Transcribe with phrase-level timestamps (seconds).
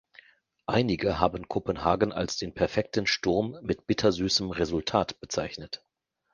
[0.65, 5.85] Einige haben Kopenhagen als den perfekten Sturm mit bittersüßem Resultat bezeichnet.